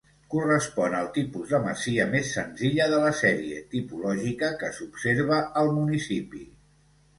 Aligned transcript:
Correspon 0.33 0.95
al 0.99 1.09
tipus 1.17 1.51
de 1.51 1.59
masia 1.65 2.07
més 2.13 2.31
senzilla 2.37 2.89
de 2.95 3.03
la 3.05 3.13
sèrie 3.21 3.61
tipològica 3.75 4.51
que 4.65 4.73
s'observa 4.81 5.41
al 5.63 5.73
municipi. 5.79 6.45